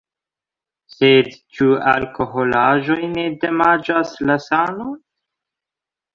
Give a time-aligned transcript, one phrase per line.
[0.93, 4.99] Sed ĉu alkoholaĵoj ne damaĝas la sanon?